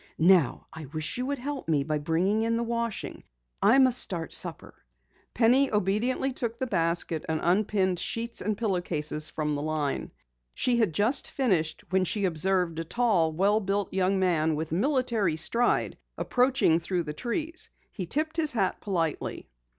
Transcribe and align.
Now 0.17 0.65
I 0.73 0.85
wish 0.87 1.19
you 1.19 1.27
would 1.27 1.37
help 1.37 1.69
me 1.69 1.83
by 1.83 1.99
bringing 1.99 2.41
in 2.41 2.57
the 2.57 2.63
washing. 2.63 3.21
I 3.61 3.77
must 3.77 3.99
start 4.01 4.33
supper." 4.33 4.73
Penny 5.35 5.71
obediently 5.71 6.33
took 6.33 6.57
the 6.57 6.65
basket 6.65 7.23
and 7.29 7.39
unpinned 7.43 7.99
sheets 7.99 8.41
and 8.41 8.57
pillow 8.57 8.81
cases 8.81 9.29
from 9.29 9.53
the 9.53 9.61
line. 9.61 10.09
She 10.55 10.77
had 10.77 10.91
just 10.95 11.29
finished 11.29 11.83
when 11.91 12.03
she 12.03 12.25
observed 12.25 12.79
a 12.79 12.83
tall, 12.83 13.31
well 13.31 13.59
built 13.59 13.93
young 13.93 14.17
man 14.17 14.55
with 14.55 14.71
military 14.71 15.35
stride, 15.35 15.99
approaching 16.17 16.79
through 16.79 17.03
the 17.03 17.13
trees. 17.13 17.69
He 17.91 18.07
tipped 18.07 18.37
his 18.37 18.53
hat 18.53 18.81
politely. 18.81 19.49